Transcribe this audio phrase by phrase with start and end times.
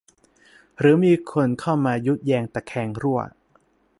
[0.79, 3.19] หรือมีคนเข้ามายุแยงตะแคงรั่ว